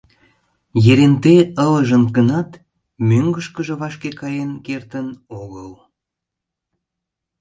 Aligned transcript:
Еренте 0.91 1.35
ылыжын 1.65 2.03
гынат, 2.15 2.49
мӧҥгышкыжӧ 3.07 3.73
вашке 3.81 4.09
каен 4.19 4.51
кертын 4.65 5.07
огыл. 5.41 5.69